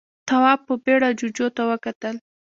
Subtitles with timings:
[0.27, 2.15] تواب په بيړه جُوجُو ته وکتل.